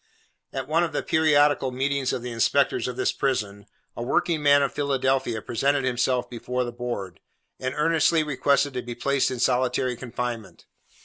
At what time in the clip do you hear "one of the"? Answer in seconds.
0.67-1.03